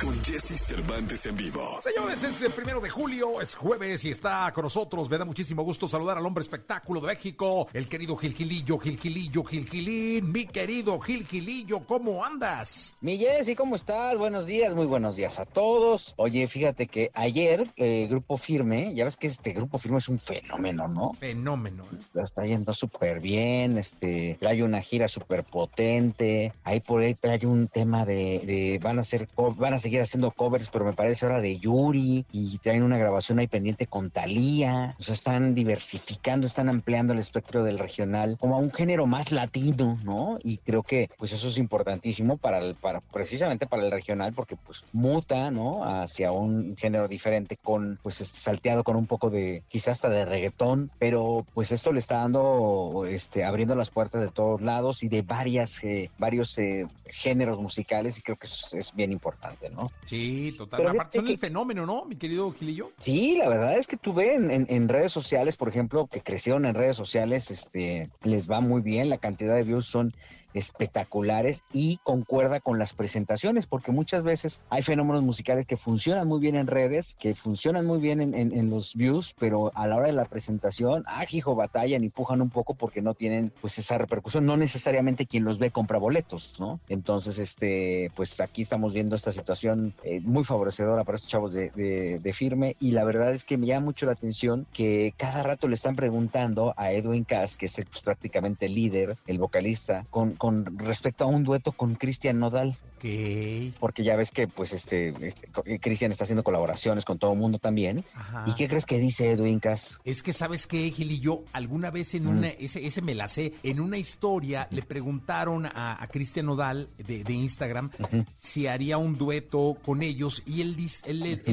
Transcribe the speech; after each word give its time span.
con 0.00 0.14
Jesse 0.24 0.58
Cervantes 0.60 1.24
en 1.26 1.36
vivo. 1.36 1.78
Señores, 1.82 2.22
es 2.24 2.42
el 2.42 2.50
primero 2.52 2.80
de 2.80 2.88
julio, 2.90 3.40
es 3.40 3.54
jueves 3.54 4.04
y 4.04 4.10
está 4.10 4.50
con 4.52 4.64
nosotros. 4.64 5.08
Me 5.08 5.18
da 5.18 5.24
muchísimo 5.24 5.62
gusto 5.62 5.88
saludar 5.88 6.18
al 6.18 6.26
hombre 6.26 6.42
espectáculo 6.42 7.00
de 7.00 7.08
México, 7.08 7.68
el 7.72 7.88
querido 7.88 8.16
Gil 8.16 8.34
Gilillo, 8.34 8.78
Gil 8.78 8.98
Gilillo, 8.98 9.44
Gil 9.44 9.68
Gilín, 9.68 10.32
mi 10.32 10.46
querido 10.46 10.98
Gil 11.00 11.26
Gilillo, 11.26 11.86
¿cómo 11.86 12.24
andas? 12.24 12.96
Mi 13.00 13.18
Jessy, 13.18 13.54
¿cómo 13.54 13.76
estás? 13.76 14.18
Buenos 14.18 14.46
días, 14.46 14.74
muy 14.74 14.86
buenos 14.86 15.16
días 15.16 15.38
a 15.38 15.44
todos. 15.46 16.14
Oye, 16.16 16.46
fíjate 16.48 16.86
que 16.86 17.10
ayer 17.14 17.66
eh, 17.76 18.06
Grupo 18.08 18.36
Firme, 18.36 18.94
ya 18.94 19.04
ves 19.04 19.16
que 19.16 19.26
este 19.28 19.52
Grupo 19.52 19.78
Firme 19.78 19.98
es 19.98 20.08
un 20.08 20.18
fenómeno, 20.18 20.88
¿no? 20.88 21.12
Fenómeno. 21.14 21.84
Lo 22.12 22.22
está 22.24 22.44
yendo 22.44 22.72
súper 22.72 23.20
bien, 23.20 23.78
este, 23.78 24.36
trae 24.40 24.62
una 24.62 24.82
gira 24.82 25.08
súper 25.08 25.44
potente, 25.44 26.52
ahí 26.64 26.80
por 26.80 27.00
ahí 27.00 27.14
trae 27.14 27.44
un 27.46 27.68
tema 27.68 28.04
de, 28.04 28.40
de 28.44 28.80
van 28.82 28.98
a 28.98 29.02
hacer, 29.02 29.28
co- 29.28 29.54
van 29.54 29.74
a 29.74 29.78
seguir 29.84 30.00
haciendo 30.00 30.30
covers, 30.30 30.70
pero 30.70 30.86
me 30.86 30.94
parece 30.94 31.26
ahora 31.26 31.42
de 31.42 31.58
Yuri, 31.58 32.24
y 32.32 32.58
traen 32.58 32.82
una 32.82 32.96
grabación 32.96 33.38
ahí 33.38 33.46
pendiente 33.46 33.86
con 33.86 34.10
Thalía, 34.10 34.96
o 34.98 35.02
sea, 35.02 35.14
están 35.14 35.54
diversificando, 35.54 36.46
están 36.46 36.70
ampliando 36.70 37.12
el 37.12 37.18
espectro 37.18 37.62
del 37.62 37.78
regional 37.78 38.38
como 38.40 38.56
a 38.56 38.58
un 38.58 38.72
género 38.72 39.06
más 39.06 39.30
latino, 39.30 39.98
¿no? 40.02 40.38
Y 40.42 40.56
creo 40.56 40.82
que 40.82 41.10
pues 41.18 41.32
eso 41.32 41.48
es 41.48 41.58
importantísimo 41.58 42.38
para 42.38 42.60
el, 42.60 42.74
para, 42.76 43.00
precisamente 43.00 43.66
para 43.66 43.84
el 43.84 43.90
regional, 43.90 44.32
porque 44.32 44.56
pues 44.56 44.84
muta, 44.94 45.50
¿no? 45.50 45.84
Hacia 45.84 46.32
un 46.32 46.76
género 46.78 47.06
diferente 47.06 47.58
con, 47.62 47.98
pues 48.02 48.22
este, 48.22 48.38
salteado 48.38 48.84
con 48.84 48.96
un 48.96 49.06
poco 49.06 49.28
de, 49.28 49.64
quizás 49.68 49.94
hasta 49.94 50.08
de 50.08 50.24
reggaetón, 50.24 50.90
pero 50.98 51.44
pues 51.52 51.72
esto 51.72 51.92
le 51.92 51.98
está 51.98 52.20
dando, 52.20 53.04
este, 53.06 53.44
abriendo 53.44 53.74
las 53.74 53.90
puertas 53.90 54.22
de 54.22 54.28
todos 54.28 54.62
lados 54.62 55.02
y 55.02 55.08
de 55.08 55.20
varias, 55.20 55.84
eh, 55.84 56.10
varios 56.16 56.56
eh, 56.56 56.86
géneros 57.04 57.60
musicales 57.60 58.16
y 58.18 58.22
creo 58.22 58.36
que 58.36 58.46
eso 58.46 58.66
es, 58.66 58.88
es 58.88 58.94
bien 58.94 59.12
importante, 59.12 59.68
¿no? 59.68 59.73
Sí, 60.06 60.54
total. 60.56 60.78
Pero 60.78 60.90
Aparte 60.90 61.18
son 61.18 61.28
el 61.28 61.38
fenómeno, 61.38 61.86
¿no, 61.86 62.04
mi 62.04 62.16
querido 62.16 62.50
Gilillo? 62.52 62.90
Sí, 62.98 63.36
la 63.38 63.48
verdad 63.48 63.76
es 63.78 63.86
que 63.86 63.96
tuve 63.96 64.34
en, 64.34 64.50
en- 64.50 64.66
en 64.68 64.88
redes 64.88 65.12
sociales, 65.12 65.56
por 65.56 65.68
ejemplo, 65.68 66.06
que 66.06 66.20
crecieron 66.20 66.64
en 66.66 66.74
redes 66.74 66.96
sociales, 66.96 67.50
este, 67.50 68.10
les 68.22 68.50
va 68.50 68.60
muy 68.60 68.82
bien, 68.82 69.08
la 69.08 69.18
cantidad 69.18 69.54
de 69.56 69.62
views 69.62 69.86
son 69.86 70.12
espectaculares 70.54 71.62
y 71.72 71.98
concuerda 72.02 72.60
con 72.60 72.78
las 72.78 72.92
presentaciones, 72.94 73.66
porque 73.66 73.92
muchas 73.92 74.22
veces 74.24 74.60
hay 74.70 74.82
fenómenos 74.82 75.22
musicales 75.22 75.66
que 75.66 75.76
funcionan 75.76 76.28
muy 76.28 76.40
bien 76.40 76.56
en 76.56 76.66
redes, 76.66 77.16
que 77.18 77.34
funcionan 77.34 77.86
muy 77.86 77.98
bien 77.98 78.20
en, 78.20 78.34
en- 78.34 78.64
los 78.70 78.94
views, 78.94 79.34
pero 79.38 79.70
a 79.74 79.86
la 79.86 79.96
hora 79.96 80.06
de 80.06 80.12
la 80.14 80.24
presentación, 80.24 81.04
ah, 81.06 81.24
hijo, 81.30 81.54
batallan 81.54 82.02
y 82.02 82.08
pujan 82.08 82.40
un 82.40 82.48
poco 82.50 82.74
porque 82.74 83.02
no 83.02 83.14
tienen 83.14 83.52
pues 83.60 83.78
esa 83.78 83.98
repercusión, 83.98 84.46
no 84.46 84.56
necesariamente 84.56 85.26
quien 85.26 85.44
los 85.44 85.58
ve 85.58 85.70
compra 85.70 85.98
boletos, 85.98 86.54
¿no? 86.58 86.80
Entonces, 86.88 87.38
este, 87.38 88.10
pues 88.16 88.40
aquí 88.40 88.62
estamos 88.62 88.94
viendo 88.94 89.16
esta 89.16 89.32
situación 89.32 89.92
eh, 90.02 90.20
muy 90.20 90.44
favorecedora 90.44 91.04
para 91.04 91.16
estos 91.16 91.30
chavos 91.30 91.52
de, 91.52 91.70
de- 91.74 92.18
de 92.20 92.32
firme 92.32 92.76
y 92.80 92.92
la 92.92 93.04
verdad 93.04 93.32
es 93.34 93.44
que 93.44 93.58
me 93.58 93.66
llama 93.66 93.86
mucho 93.86 94.06
la 94.06 94.12
atención 94.12 94.66
que 94.72 95.12
cada 95.18 95.42
rato 95.42 95.68
le 95.68 95.74
están 95.74 95.94
preguntando 95.96 96.72
a 96.76 96.92
Edwin 96.92 97.24
Cass, 97.24 97.56
que 97.56 97.66
es 97.66 97.78
el, 97.78 97.84
pues, 97.86 98.00
prácticamente 98.02 98.66
el 98.66 98.74
líder, 98.74 99.16
el 99.26 99.38
vocalista, 99.38 100.06
con, 100.10 100.36
con 100.44 100.78
respecto 100.78 101.24
a 101.24 101.26
un 101.26 101.42
dueto 101.42 101.72
con 101.72 101.94
Cristian 101.94 102.38
Nodal 102.38 102.76
Ok. 102.98 103.74
porque 103.80 104.04
ya 104.04 104.14
ves 104.16 104.30
que 104.30 104.46
pues 104.46 104.72
este, 104.74 105.08
este, 105.26 105.48
co- 105.48 105.62
Cristian 105.80 106.10
está 106.10 106.24
haciendo 106.24 106.42
colaboraciones 106.42 107.04
con 107.06 107.18
todo 107.18 107.32
el 107.32 107.38
mundo 107.38 107.58
también. 107.58 108.04
Ajá. 108.14 108.44
¿Y 108.46 108.54
qué 108.54 108.68
crees 108.68 108.84
que 108.86 108.98
dice 108.98 109.30
Edwin 109.30 109.58
Cass? 109.60 109.98
Es 110.04 110.22
que, 110.22 110.32
¿sabes 110.34 110.66
qué, 110.66 110.90
Gilillo? 110.90 111.44
Alguna 111.54 111.90
vez 111.90 112.14
en 112.14 112.24
Mm. 112.24 112.28
una, 112.28 112.48
ese, 112.48 112.86
ese 112.86 113.00
me 113.02 113.14
la 113.14 113.26
sé, 113.28 113.54
en 113.62 113.80
una 113.80 113.96
historia 113.98 114.68
le 114.70 114.82
preguntaron 114.82 115.64
a, 115.66 116.02
a 116.02 116.06
Cristian 116.08 116.46
Nodal 116.46 116.88
de, 116.98 117.24
de 117.24 117.32
Instagram 117.32 117.90
si 118.38 118.66
haría 118.66 118.98
un 118.98 119.16
dueto 119.16 119.76
con 119.84 120.02
ellos 120.02 120.42
y 120.46 120.60
él, 120.60 120.76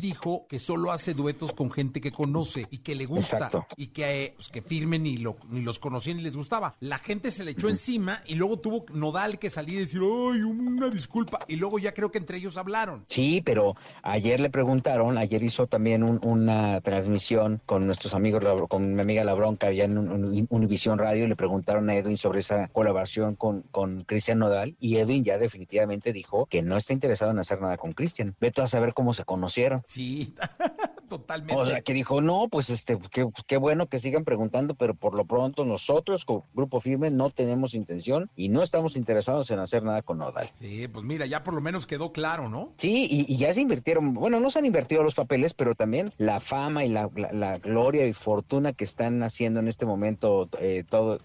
dijo 0.00 0.46
que 0.48 0.58
solo 0.58 0.90
hace 0.92 1.14
duetos 1.14 1.52
con 1.52 1.70
gente 1.70 2.00
que 2.00 2.10
conoce 2.12 2.66
y 2.70 2.78
que 2.78 2.94
le 2.94 3.06
gusta 3.06 3.36
Exacto. 3.36 3.66
y 3.76 3.88
que, 3.88 4.24
eh, 4.24 4.32
pues, 4.36 4.48
que 4.48 4.62
firmen 4.62 5.02
ni, 5.04 5.18
lo, 5.18 5.36
los 5.50 5.78
conocían 5.78 6.16
ni 6.16 6.22
les 6.24 6.36
gustaba. 6.36 6.74
La 6.80 6.98
gente 6.98 7.30
se 7.30 7.44
le 7.44 7.52
echó 7.52 7.68
encima 7.68 8.22
y 8.26 8.34
luego 8.36 8.58
tuvo 8.58 8.71
Nodal 8.92 9.38
que 9.38 9.50
salir 9.50 9.74
y 9.76 9.78
decir, 9.80 10.00
ay, 10.02 10.42
una 10.42 10.88
disculpa. 10.88 11.40
Y 11.48 11.56
luego 11.56 11.78
ya 11.78 11.92
creo 11.92 12.10
que 12.10 12.18
entre 12.18 12.38
ellos 12.38 12.56
hablaron. 12.56 13.04
Sí, 13.08 13.42
pero 13.44 13.74
ayer 14.02 14.40
le 14.40 14.50
preguntaron, 14.50 15.18
ayer 15.18 15.42
hizo 15.42 15.66
también 15.66 16.02
un- 16.02 16.20
una 16.22 16.80
transmisión 16.80 17.60
con 17.66 17.86
nuestros 17.86 18.14
amigos, 18.14 18.42
con 18.68 18.94
mi 18.94 19.00
amiga 19.00 19.24
La 19.24 19.34
Bronca, 19.34 19.68
allá 19.68 19.84
en 19.84 19.98
un- 19.98 20.10
un- 20.10 20.46
Univisión 20.50 20.98
Radio, 20.98 21.24
y 21.24 21.28
le 21.28 21.36
preguntaron 21.36 21.88
a 21.90 21.94
Edwin 21.96 22.16
sobre 22.16 22.40
esa 22.40 22.68
colaboración 22.68 23.34
con, 23.36 23.62
con 23.70 24.04
Cristian 24.04 24.38
Nodal, 24.38 24.76
y 24.80 24.96
Edwin 24.96 25.24
ya 25.24 25.38
definitivamente 25.38 26.12
dijo 26.12 26.46
que 26.46 26.62
no 26.62 26.76
está 26.76 26.92
interesado 26.92 27.30
en 27.30 27.38
hacer 27.38 27.60
nada 27.60 27.76
con 27.76 27.92
Cristian. 27.92 28.34
Vete 28.40 28.62
a 28.62 28.66
saber 28.66 28.94
cómo 28.94 29.14
se 29.14 29.24
conocieron. 29.24 29.82
Sí, 29.86 30.34
totalmente. 31.18 31.54
O 31.60 31.66
sea, 31.66 31.80
que 31.82 31.92
dijo, 31.92 32.20
no, 32.20 32.48
pues 32.50 32.70
este, 32.70 32.98
qué, 33.46 33.56
bueno 33.56 33.86
que 33.86 33.98
sigan 33.98 34.24
preguntando, 34.24 34.74
pero 34.74 34.94
por 34.94 35.14
lo 35.14 35.24
pronto 35.24 35.64
nosotros, 35.64 36.24
como 36.24 36.46
Grupo 36.54 36.80
Firme, 36.80 37.10
no 37.10 37.30
tenemos 37.30 37.74
intención 37.74 38.30
y 38.36 38.48
no 38.48 38.62
estamos 38.62 38.96
interesados 38.96 39.50
en 39.50 39.58
hacer 39.58 39.82
nada 39.82 40.02
con 40.02 40.18
Nodal. 40.18 40.50
Sí, 40.58 40.88
pues 40.88 41.04
mira, 41.04 41.26
ya 41.26 41.42
por 41.44 41.54
lo 41.54 41.60
menos 41.60 41.86
quedó 41.86 42.12
claro, 42.12 42.48
¿no? 42.48 42.72
Sí, 42.78 43.06
y, 43.10 43.32
y 43.32 43.36
ya 43.36 43.52
se 43.52 43.60
invirtieron, 43.60 44.14
bueno, 44.14 44.40
no 44.40 44.50
se 44.50 44.58
han 44.58 44.66
invertido 44.66 45.02
los 45.02 45.14
papeles, 45.14 45.54
pero 45.54 45.74
también 45.74 46.12
la 46.18 46.40
fama 46.40 46.84
y 46.84 46.88
la, 46.88 47.10
la- 47.14 47.32
la 47.32 47.58
gloria 47.58 48.06
y 48.06 48.12
fortuna 48.12 48.72
que 48.72 48.84
están 48.84 49.22
haciendo 49.22 49.60
en 49.60 49.68
este 49.68 49.84
momento 49.86 50.48
eh, 50.58 50.84
todo, 50.88 51.18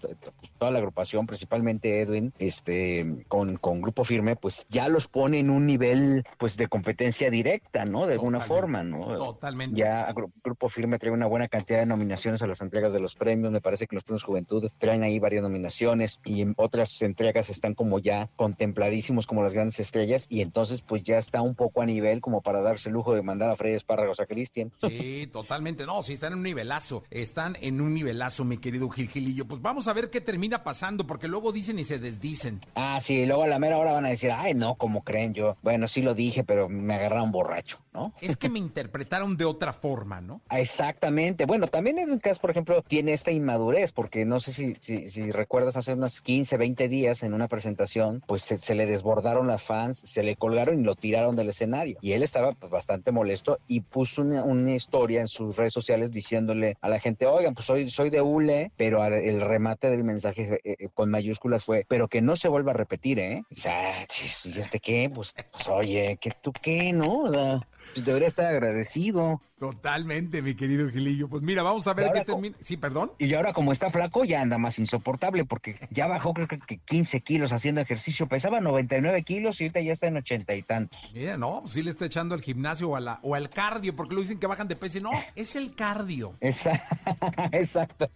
toda 0.58 0.70
la 0.70 0.78
agrupación, 0.78 1.26
principalmente 1.26 2.00
Edwin, 2.02 2.32
este, 2.38 3.24
con, 3.28 3.56
con 3.56 3.80
Grupo 3.80 4.04
Firme, 4.04 4.36
pues 4.36 4.66
ya 4.68 4.88
los 4.88 5.06
pone 5.08 5.38
en 5.38 5.50
un 5.50 5.66
nivel, 5.66 6.24
pues, 6.38 6.56
de 6.56 6.68
competencia 6.68 7.30
directa, 7.30 7.84
¿no? 7.84 8.06
De 8.06 8.14
alguna 8.14 8.38
Totalmente. 8.38 8.60
forma, 8.60 8.82
¿no? 8.82 9.18
Totalmente. 9.18 9.77
Ya 9.78 10.12
Gru- 10.12 10.32
Grupo 10.42 10.68
Firme 10.68 10.98
trae 10.98 11.12
una 11.12 11.26
buena 11.26 11.46
cantidad 11.48 11.78
de 11.78 11.86
nominaciones 11.86 12.42
a 12.42 12.46
las 12.48 12.60
entregas 12.60 12.92
de 12.92 12.98
los 13.00 13.14
premios. 13.14 13.52
Me 13.52 13.60
parece 13.60 13.86
que 13.86 13.94
los 13.94 14.02
premios 14.04 14.24
Juventud 14.24 14.70
traen 14.78 15.02
ahí 15.04 15.18
varias 15.20 15.42
nominaciones 15.42 16.18
y 16.24 16.42
en 16.42 16.54
otras 16.56 17.00
entregas 17.02 17.48
están 17.48 17.74
como 17.74 17.98
ya 18.00 18.28
contempladísimos 18.36 19.26
como 19.26 19.42
las 19.42 19.54
grandes 19.54 19.78
estrellas 19.80 20.26
y 20.28 20.40
entonces 20.40 20.82
pues 20.82 21.02
ya 21.04 21.18
está 21.18 21.42
un 21.42 21.54
poco 21.54 21.80
a 21.80 21.86
nivel 21.86 22.20
como 22.20 22.42
para 22.42 22.60
darse 22.60 22.88
el 22.88 22.94
lujo 22.94 23.14
de 23.14 23.22
mandar 23.22 23.50
a 23.50 23.56
Freddy 23.56 23.76
Espárragos 23.76 24.18
a 24.20 24.26
Cristian. 24.26 24.72
Sí, 24.80 25.28
totalmente. 25.32 25.86
No, 25.86 26.02
sí, 26.02 26.14
están 26.14 26.32
en 26.32 26.38
un 26.38 26.44
nivelazo. 26.44 27.04
Están 27.10 27.56
en 27.60 27.80
un 27.80 27.94
nivelazo, 27.94 28.44
mi 28.44 28.58
querido 28.58 28.88
Gil 28.90 29.08
Gilillo. 29.08 29.46
Pues 29.46 29.62
vamos 29.62 29.86
a 29.86 29.92
ver 29.92 30.10
qué 30.10 30.20
termina 30.20 30.64
pasando, 30.64 31.06
porque 31.06 31.28
luego 31.28 31.52
dicen 31.52 31.78
y 31.78 31.84
se 31.84 31.98
desdicen. 31.98 32.60
Ah, 32.74 32.98
sí, 33.00 33.24
luego 33.26 33.44
a 33.44 33.46
la 33.46 33.58
mera 33.58 33.78
hora 33.78 33.92
van 33.92 34.06
a 34.06 34.08
decir, 34.10 34.30
ay, 34.32 34.54
no, 34.54 34.74
como 34.74 35.02
creen 35.04 35.34
yo. 35.34 35.56
Bueno, 35.62 35.86
sí 35.86 36.02
lo 36.02 36.14
dije, 36.14 36.42
pero 36.42 36.68
me 36.68 36.94
agarraron 36.94 37.30
borracho, 37.30 37.78
¿no? 37.98 38.12
Es 38.20 38.36
que 38.36 38.48
me 38.48 38.58
interpretaron 38.58 39.36
de 39.36 39.44
otra 39.44 39.72
forma, 39.72 40.20
¿no? 40.20 40.40
Exactamente. 40.50 41.44
Bueno, 41.46 41.66
también 41.66 41.98
Edwin 41.98 42.20
Cass, 42.20 42.38
por 42.38 42.50
ejemplo, 42.50 42.82
tiene 42.82 43.12
esta 43.12 43.30
inmadurez, 43.30 43.92
porque 43.92 44.24
no 44.24 44.40
sé 44.40 44.52
si, 44.52 44.76
si, 44.80 45.08
si 45.08 45.30
recuerdas 45.30 45.76
hace 45.76 45.94
unos 45.94 46.20
15, 46.20 46.56
20 46.56 46.88
días 46.88 47.22
en 47.22 47.34
una 47.34 47.48
presentación, 47.48 48.22
pues 48.26 48.42
se, 48.42 48.58
se 48.58 48.74
le 48.74 48.86
desbordaron 48.86 49.46
las 49.46 49.62
fans, 49.62 50.00
se 50.04 50.22
le 50.22 50.36
colgaron 50.36 50.80
y 50.80 50.84
lo 50.84 50.94
tiraron 50.94 51.34
del 51.36 51.48
escenario. 51.48 51.98
Y 52.00 52.12
él 52.12 52.22
estaba 52.22 52.52
pues, 52.52 52.70
bastante 52.70 53.12
molesto 53.12 53.58
y 53.66 53.80
puso 53.80 54.22
una, 54.22 54.44
una 54.44 54.72
historia 54.72 55.20
en 55.20 55.28
sus 55.28 55.56
redes 55.56 55.72
sociales 55.72 56.10
diciéndole 56.10 56.76
a 56.80 56.88
la 56.88 57.00
gente, 57.00 57.26
oigan, 57.26 57.54
pues 57.54 57.66
soy, 57.66 57.90
soy 57.90 58.10
de 58.10 58.20
ULE, 58.20 58.70
pero 58.76 59.04
el 59.04 59.40
remate 59.40 59.90
del 59.90 60.04
mensaje 60.04 60.60
eh, 60.64 60.76
eh, 60.78 60.88
con 60.94 61.10
mayúsculas 61.10 61.64
fue, 61.64 61.84
pero 61.88 62.08
que 62.08 62.22
no 62.22 62.36
se 62.36 62.48
vuelva 62.48 62.72
a 62.72 62.74
repetir, 62.74 63.18
¿eh? 63.18 63.42
O 63.50 63.54
sea, 63.54 64.06
¿y 64.44 64.58
este 64.58 64.80
qué? 64.80 65.10
Pues, 65.12 65.34
pues 65.50 65.68
oye, 65.68 66.18
¿qué 66.20 66.32
tú 66.40 66.52
qué, 66.52 66.92
no? 66.92 67.22
O 67.22 67.32
sea, 67.32 67.60
pues, 67.94 68.06
debería 68.06 68.28
estar 68.28 68.46
agradecido. 68.46 69.40
Totalmente, 69.58 70.40
mi 70.40 70.54
querido 70.54 70.88
Gilillo. 70.88 71.28
Pues 71.28 71.42
mira, 71.42 71.62
vamos 71.62 71.86
a 71.88 71.94
ver 71.94 72.12
qué 72.12 72.24
termina. 72.24 72.56
Sí, 72.60 72.76
perdón. 72.76 73.12
Y 73.18 73.34
ahora 73.34 73.52
como 73.52 73.72
está 73.72 73.90
flaco 73.90 74.24
ya 74.24 74.40
anda 74.40 74.56
más 74.56 74.78
insoportable 74.78 75.44
porque 75.44 75.76
ya 75.90 76.06
bajó 76.06 76.32
creo 76.32 76.46
que 76.46 76.58
que 76.58 76.78
15 76.78 77.20
kilos 77.22 77.52
haciendo 77.52 77.80
ejercicio. 77.80 78.28
Pesaba 78.28 78.60
99 78.60 79.22
kilos 79.22 79.60
y 79.60 79.64
ahorita 79.64 79.80
ya 79.80 79.92
está 79.92 80.06
en 80.06 80.18
80 80.18 80.54
y 80.54 80.62
tantos. 80.62 81.00
Mira, 81.12 81.36
no, 81.36 81.62
pues 81.62 81.72
sí 81.72 81.82
le 81.82 81.90
está 81.90 82.06
echando 82.06 82.34
al 82.34 82.42
gimnasio 82.42 82.90
o, 82.90 82.96
a 82.96 83.00
la, 83.00 83.18
o 83.22 83.34
al 83.34 83.50
cardio, 83.50 83.96
porque 83.96 84.14
lo 84.14 84.20
dicen 84.20 84.38
que 84.38 84.46
bajan 84.46 84.68
de 84.68 84.76
peso 84.76 84.98
y 84.98 85.00
no, 85.00 85.10
es 85.34 85.56
el 85.56 85.74
cardio. 85.74 86.34
Exacto. 86.40 88.08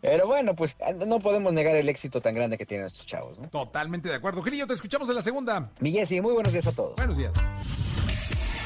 Pero 0.00 0.26
bueno, 0.26 0.54
pues 0.54 0.76
no 1.06 1.20
podemos 1.20 1.52
negar 1.52 1.76
el 1.76 1.88
éxito 1.88 2.20
tan 2.20 2.34
grande 2.34 2.58
que 2.58 2.66
tienen 2.66 2.86
estos 2.86 3.06
chavos. 3.06 3.38
¿no? 3.38 3.48
Totalmente 3.48 4.08
de 4.08 4.16
acuerdo. 4.16 4.42
Gilillo, 4.42 4.66
te 4.66 4.74
escuchamos 4.74 5.08
en 5.08 5.14
la 5.14 5.22
segunda. 5.22 5.70
Mi 5.80 5.92
Jessy, 5.92 6.20
muy 6.20 6.32
buenos 6.32 6.52
días 6.52 6.66
a 6.66 6.72
todos. 6.72 6.96
Buenos 6.96 7.16
días. 7.16 7.34